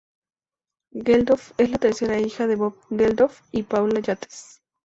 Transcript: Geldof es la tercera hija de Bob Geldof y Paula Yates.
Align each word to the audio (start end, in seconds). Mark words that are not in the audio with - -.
Geldof 0.95 1.53
es 1.59 1.69
la 1.69 1.77
tercera 1.77 2.17
hija 2.19 2.47
de 2.47 2.55
Bob 2.55 2.75
Geldof 2.89 3.41
y 3.51 3.61
Paula 3.61 3.99
Yates. 3.99 4.59